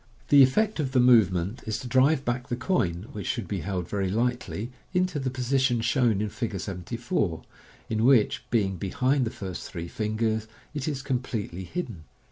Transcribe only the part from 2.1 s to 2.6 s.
back the